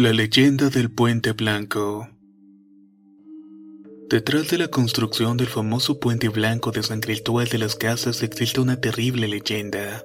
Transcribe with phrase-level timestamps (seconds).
[0.00, 2.08] La leyenda del Puente Blanco
[4.08, 8.62] Detrás de la construcción del famoso Puente Blanco de San Cristóbal de las Casas existe
[8.62, 10.02] una terrible leyenda,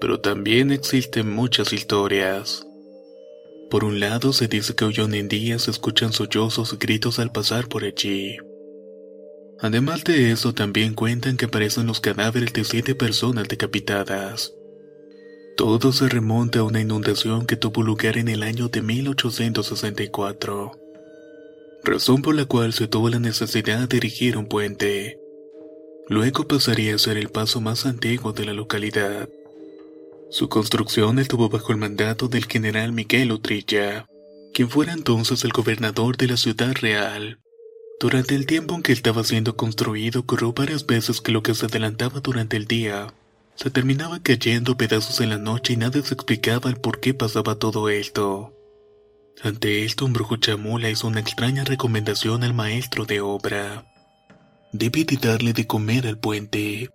[0.00, 2.64] pero también existen muchas historias.
[3.68, 7.32] Por un lado se dice que hoy en día se escuchan sollozos y gritos al
[7.32, 8.36] pasar por allí.
[9.58, 14.52] Además de eso también cuentan que aparecen los cadáveres de siete personas decapitadas.
[15.56, 20.72] Todo se remonta a una inundación que tuvo lugar en el año de 1864,
[21.82, 25.18] razón por la cual se tuvo la necesidad de erigir un puente.
[26.10, 29.30] Luego pasaría a ser el paso más antiguo de la localidad.
[30.28, 34.04] Su construcción estuvo bajo el mandato del general Miguel Utrilla,
[34.52, 37.38] quien fuera entonces el gobernador de la ciudad real.
[37.98, 41.64] Durante el tiempo en que estaba siendo construido ocurrió varias veces que lo que se
[41.64, 43.14] adelantaba durante el día
[43.56, 47.58] se terminaba cayendo pedazos en la noche y nadie se explicaba el por qué pasaba
[47.58, 48.52] todo esto.
[49.42, 53.86] Ante esto, un brujo chamula hizo una extraña recomendación al maestro de obra.
[54.72, 56.90] Debe de darle de comer al puente.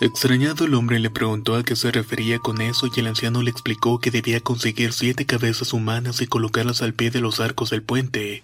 [0.00, 3.50] Extrañado el hombre le preguntó a qué se refería con eso y el anciano le
[3.50, 7.82] explicó que debía conseguir siete cabezas humanas y colocarlas al pie de los arcos del
[7.82, 8.42] puente,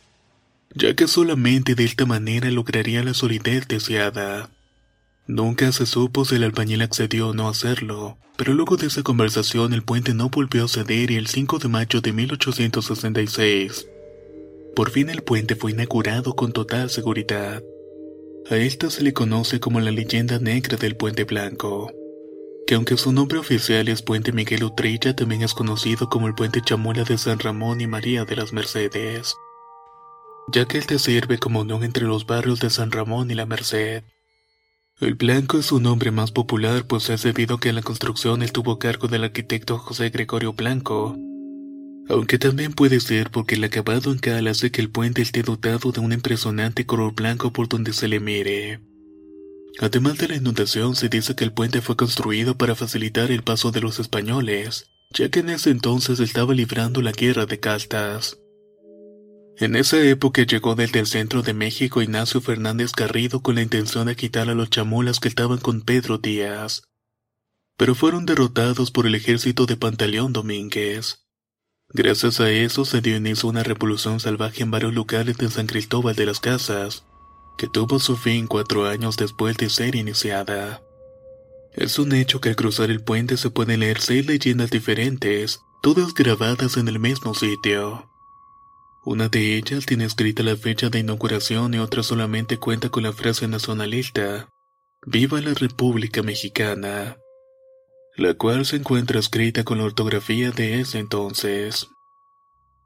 [0.74, 4.50] ya que solamente de esta manera lograría la solidez deseada.
[5.30, 9.04] Nunca se supo si el albañil accedió o no a hacerlo, pero luego de esa
[9.04, 13.86] conversación el puente no volvió a ceder y el 5 de mayo de 1866,
[14.74, 17.62] por fin el puente fue inaugurado con total seguridad.
[18.50, 21.92] A esta se le conoce como la leyenda negra del Puente Blanco,
[22.66, 26.60] que aunque su nombre oficial es Puente Miguel Utrilla, también es conocido como el Puente
[26.60, 29.36] Chamula de San Ramón y María de las Mercedes,
[30.52, 34.02] ya que este sirve como unión entre los barrios de San Ramón y la Merced.
[35.00, 38.72] El Blanco es su nombre más popular pues es debido a que la construcción estuvo
[38.72, 41.16] a cargo del arquitecto José Gregorio Blanco.
[42.10, 45.90] Aunque también puede ser porque el acabado en cal hace que el puente esté dotado
[45.92, 48.80] de un impresionante color blanco por donde se le mire.
[49.78, 53.70] Además de la inundación, se dice que el puente fue construido para facilitar el paso
[53.70, 58.39] de los españoles, ya que en ese entonces estaba librando la guerra de castas.
[59.60, 64.06] En esa época llegó desde el centro de México Ignacio Fernández Garrido con la intención
[64.06, 66.84] de quitar a los chamulas que estaban con Pedro Díaz.
[67.76, 71.26] Pero fueron derrotados por el ejército de Pantaleón Domínguez.
[71.90, 76.16] Gracias a eso se dio inicio una revolución salvaje en varios lugares de San Cristóbal
[76.16, 77.04] de las Casas,
[77.58, 80.80] que tuvo su fin cuatro años después de ser iniciada.
[81.74, 86.14] Es un hecho que al cruzar el puente se pueden leer seis leyendas diferentes, todas
[86.14, 88.09] grabadas en el mismo sitio.
[89.04, 93.12] Una de ellas tiene escrita la fecha de inauguración y otra solamente cuenta con la
[93.12, 94.50] frase nacionalista,
[95.06, 97.16] Viva la República Mexicana,
[98.16, 101.88] la cual se encuentra escrita con la ortografía de ese entonces.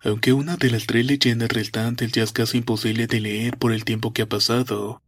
[0.05, 3.85] Aunque una de las tres leyendas restantes ya es casi imposible de leer por el
[3.85, 5.03] tiempo que ha pasado,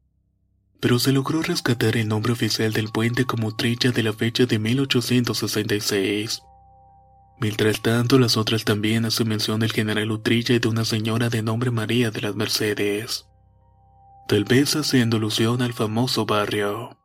[0.80, 4.58] pero se logró rescatar el nombre oficial del puente como trilla de la fecha de
[4.58, 6.42] 1866.
[7.38, 11.42] Mientras tanto, las otras también hacen mención del general Utrilla y de una señora de
[11.42, 13.26] nombre María de las Mercedes.
[14.26, 16.96] Tal vez haciendo alusión al famoso barrio.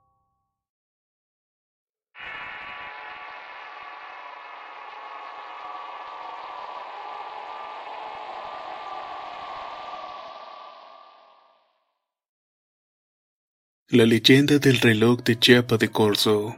[13.89, 16.55] La leyenda del reloj de Chiapa de Corzo.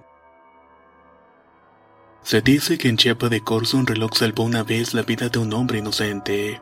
[2.24, 5.40] Se dice que en Chiapa de Corzo un reloj salvó una vez la vida de
[5.40, 6.62] un hombre inocente.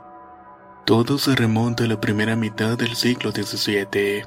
[0.86, 4.24] Todo se remonta a la primera mitad del siglo XVII,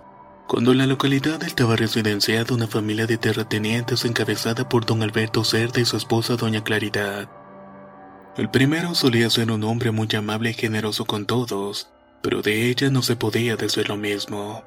[0.46, 5.80] cuando en la localidad estaba residenciada una familia de terratenientes encabezada por don Alberto Cerda
[5.80, 7.28] y su esposa doña Claridad.
[8.36, 11.90] El primero solía ser un hombre muy amable y generoso con todos,
[12.22, 14.62] pero de ella no se podía decir lo mismo,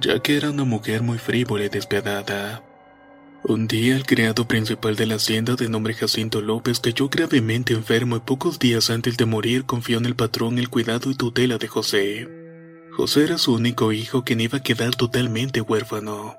[0.00, 2.65] ya que era una mujer muy frívola y despiadada.
[3.42, 8.16] Un día el criado principal de la hacienda de nombre Jacinto López cayó gravemente enfermo
[8.16, 11.68] y pocos días antes de morir confió en el patrón el cuidado y tutela de
[11.68, 12.28] José.
[12.96, 16.36] José era su único hijo quien iba a quedar totalmente huérfano.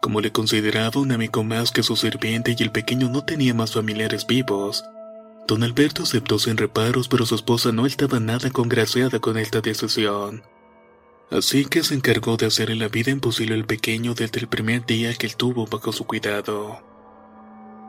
[0.00, 3.72] Como le consideraba un amigo más que su sirviente y el pequeño no tenía más
[3.72, 4.84] familiares vivos,
[5.48, 10.42] don Alberto aceptó sin reparos pero su esposa no estaba nada congraciada con esta decisión.
[11.30, 15.14] Así que se encargó de hacerle la vida imposible al pequeño desde el primer día
[15.14, 16.80] que él tuvo bajo su cuidado.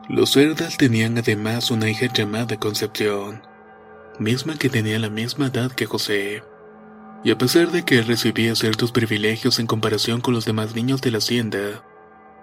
[0.08, 3.42] Los Cerdas tenían además una hija llamada Concepción,
[4.18, 6.42] misma que tenía la misma edad que José.
[7.24, 11.00] Y a pesar de que él recibía ciertos privilegios en comparación con los demás niños
[11.00, 11.84] de la hacienda,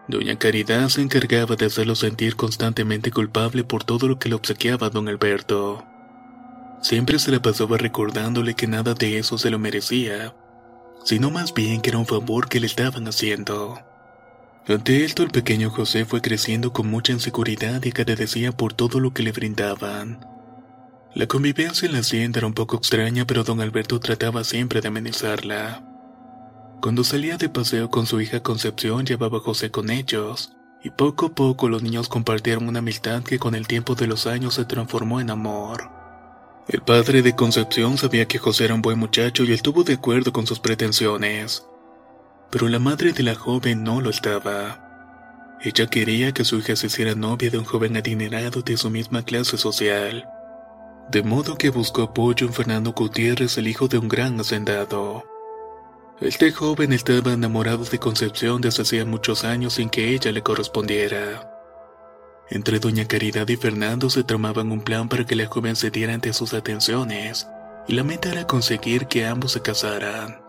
[0.10, 4.88] Doña Caridad se encargaba de hacerlo sentir constantemente culpable por todo lo que le obsequiaba
[4.88, 5.86] a don Alberto.
[6.82, 10.34] Siempre se la pasaba recordándole que nada de eso se lo merecía,
[11.04, 13.80] sino más bien que era un favor que le estaban haciendo.
[14.68, 19.14] Ante esto el pequeño José fue creciendo con mucha inseguridad y agradecía por todo lo
[19.14, 20.20] que le brindaban.
[21.16, 24.90] La convivencia en la hacienda era un poco extraña, pero don Alberto trataba siempre de
[24.90, 25.84] amenizarla.
[26.82, 31.26] Cuando salía de paseo con su hija Concepción llevaba a José con ellos, y poco
[31.26, 34.66] a poco los niños compartieron una amistad que con el tiempo de los años se
[34.66, 35.99] transformó en amor.
[36.70, 40.32] El padre de Concepción sabía que José era un buen muchacho y estuvo de acuerdo
[40.32, 41.66] con sus pretensiones.
[42.52, 45.58] Pero la madre de la joven no lo estaba.
[45.64, 49.24] Ella quería que su hija se hiciera novia de un joven adinerado de su misma
[49.24, 50.30] clase social.
[51.10, 55.24] De modo que buscó apoyo en Fernando Gutiérrez, el hijo de un gran hacendado.
[56.22, 61.49] Este joven estaba enamorado de Concepción desde hacía muchos años sin que ella le correspondiera.
[62.52, 66.34] Entre Doña Caridad y Fernando se tramaban un plan para que la joven cediera ante
[66.34, 67.48] sus atenciones,
[67.88, 70.42] y la meta era conseguir que ambos se casaran.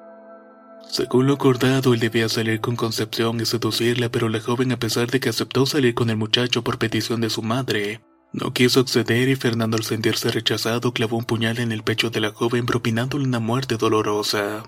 [0.88, 5.11] Según lo acordado, él debía salir con Concepción y seducirla, pero la joven, a pesar
[5.11, 8.00] de que aceptó salir con el muchacho por petición de su madre,
[8.32, 12.20] no quiso acceder y Fernando al sentirse rechazado clavó un puñal en el pecho de
[12.20, 14.62] la joven propinándole una muerte dolorosa.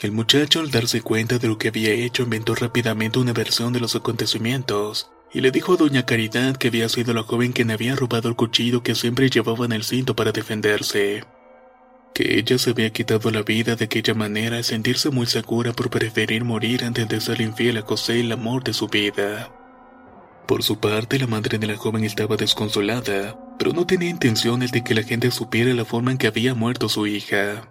[0.00, 3.80] El muchacho al darse cuenta de lo que había hecho inventó rápidamente una versión de
[3.80, 7.94] los acontecimientos, y le dijo a doña Caridad que había sido la joven quien había
[7.94, 11.24] robado el cuchillo que siempre llevaba en el cinto para defenderse.
[12.14, 15.90] Que ella se había quitado la vida de aquella manera al sentirse muy segura por
[15.90, 19.52] preferir morir antes de ser infiel a José el amor de su vida.
[20.46, 24.84] Por su parte, la madre de la joven estaba desconsolada, pero no tenía intenciones de
[24.84, 27.68] que la gente supiera la forma en que había muerto su hija.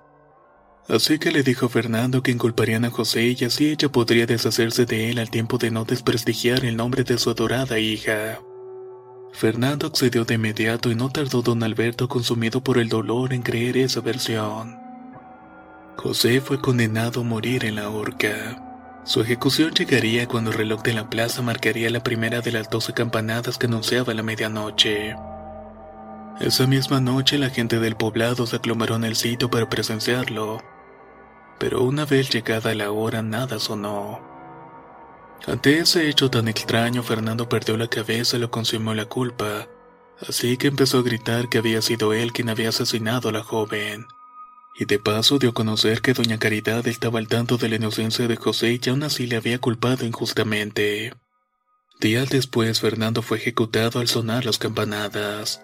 [0.88, 4.86] Así que le dijo a Fernando que inculparían a José y así ella podría deshacerse
[4.86, 8.40] de él al tiempo de no desprestigiar el nombre de su adorada hija.
[9.34, 13.78] Fernando accedió de inmediato y no tardó don Alberto consumido por el dolor en creer
[13.78, 14.78] esa versión.
[15.98, 19.02] José fue condenado a morir en la horca.
[19.06, 22.94] Su ejecución llegaría cuando el reloj de la plaza marcaría la primera de las doce
[22.94, 25.16] campanadas que anunciaba la medianoche.
[26.40, 30.75] Esa misma noche la gente del poblado se aglomeró en el sitio para presenciarlo
[31.58, 34.20] pero una vez llegada la hora nada sonó.
[35.48, 39.68] Ante ese hecho tan extraño, Fernando perdió la cabeza y lo consumió la culpa,
[40.28, 44.08] así que empezó a gritar que había sido él quien había asesinado a la joven.
[44.78, 48.28] Y de paso dio a conocer que doña Caridad estaba al tanto de la inocencia
[48.28, 51.14] de José y aún así le había culpado injustamente.
[52.02, 55.62] Días después, Fernando fue ejecutado al sonar las campanadas.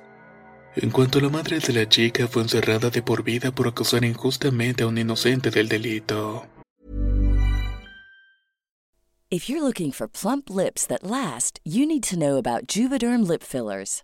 [0.75, 4.05] En cuanto a la madre de la chica fue encerrada de por vida por acusar
[4.05, 6.47] injustamente a un inocente del delito.
[9.29, 13.43] If you're looking for plump lips that last, you need to know about Juvederm lip
[13.43, 14.03] fillers.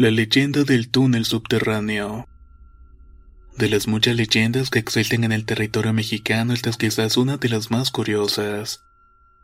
[0.00, 2.26] La leyenda del túnel subterráneo.
[3.58, 7.50] De las muchas leyendas que existen en el territorio mexicano, esta es quizás una de
[7.50, 8.80] las más curiosas.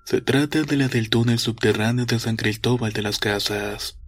[0.07, 3.99] Se trata de la del túnel subterráneo de San Cristóbal de las Casas.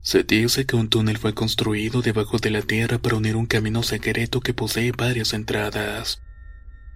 [0.00, 3.82] Se dice que un túnel fue construido debajo de la tierra para unir un camino
[3.82, 6.22] secreto que posee varias entradas.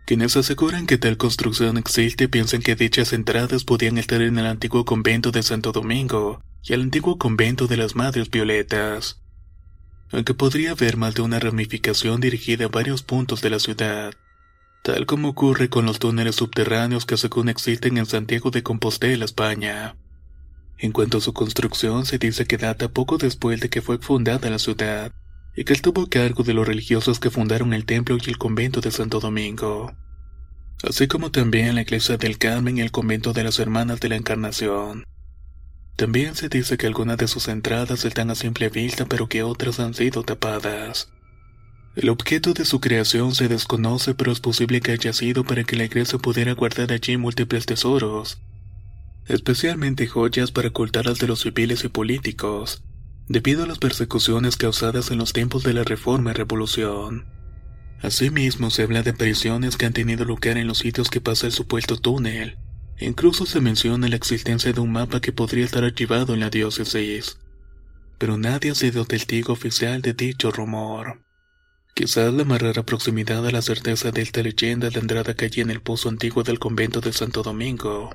[0.06, 4.86] Quienes aseguran que tal construcción existe piensan que dichas entradas podían estar en el antiguo
[4.86, 9.20] convento de Santo Domingo y el antiguo convento de las Madres Violetas,
[10.12, 14.14] aunque podría haber más de una ramificación dirigida a varios puntos de la ciudad,
[14.82, 19.96] tal como ocurre con los túneles subterráneos que según existen en Santiago de Compostela, España.
[20.78, 24.50] En cuanto a su construcción, se dice que data poco después de que fue fundada
[24.50, 25.12] la ciudad,
[25.54, 28.80] y que estuvo a cargo de los religiosos que fundaron el templo y el convento
[28.80, 29.92] de Santo Domingo,
[30.82, 34.16] así como también la iglesia del Carmen y el convento de las Hermanas de la
[34.16, 35.04] Encarnación.
[36.00, 39.80] También se dice que algunas de sus entradas están a simple vista pero que otras
[39.80, 41.10] han sido tapadas.
[41.94, 45.76] El objeto de su creación se desconoce pero es posible que haya sido para que
[45.76, 48.40] la iglesia pudiera guardar allí múltiples tesoros,
[49.26, 52.82] especialmente joyas para ocultarlas de los civiles y políticos,
[53.28, 57.26] debido a las persecuciones causadas en los tiempos de la Reforma y Revolución.
[58.00, 61.52] Asimismo, se habla de prisiones que han tenido lugar en los sitios que pasa el
[61.52, 62.56] supuesto túnel.
[63.00, 67.38] Incluso se menciona la existencia de un mapa que podría estar archivado en la diócesis.
[68.18, 71.22] Pero nadie ha sido testigo oficial de dicho rumor.
[71.94, 75.70] Quizás la más rara proximidad a la certeza de esta leyenda tendrá de calle en
[75.70, 78.10] el pozo antiguo del convento de Santo Domingo,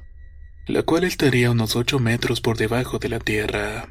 [0.68, 3.90] la cual estaría unos 8 metros por debajo de la tierra.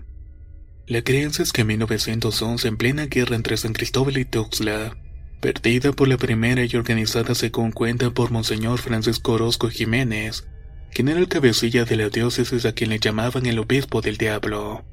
[0.86, 4.96] La creencia es que en 1911, en plena guerra entre San Cristóbal y Tuxtla,
[5.40, 10.46] perdida por la primera y organizada según cuenta por Monseñor Francisco Orozco Jiménez,
[10.94, 14.84] quien era el cabecilla de la diócesis a quien le llamaban el obispo del diablo.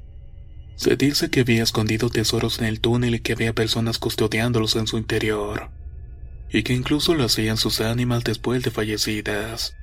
[0.74, 4.88] Se dice que había escondido tesoros en el túnel y que había personas custodiándolos en
[4.88, 5.70] su interior,
[6.50, 9.76] y que incluso lo hacían sus ánimas después de fallecidas.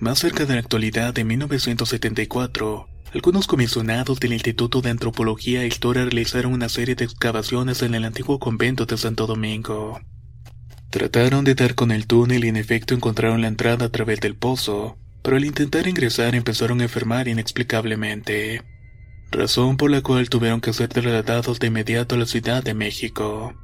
[0.00, 6.54] Más cerca de la actualidad, de 1974, algunos comisionados del Instituto de Antropología e realizaron
[6.54, 10.00] una serie de excavaciones en el antiguo convento de Santo Domingo.
[10.88, 14.36] Trataron de dar con el túnel y en efecto encontraron la entrada a través del
[14.36, 18.62] pozo, pero al intentar ingresar empezaron a enfermar inexplicablemente,
[19.30, 23.54] razón por la cual tuvieron que ser trasladados de inmediato a la Ciudad de México.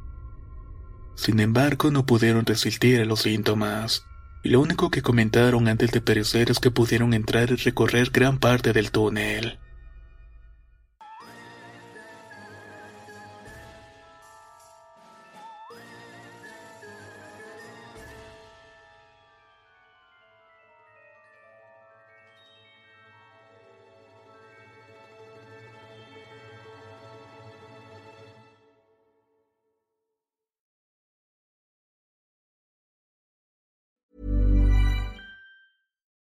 [1.17, 4.07] Sin embargo, no pudieron resistir a los síntomas,
[4.43, 8.39] y lo único que comentaron antes de perecer es que pudieron entrar y recorrer gran
[8.39, 9.59] parte del túnel.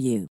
[0.00, 0.28] you.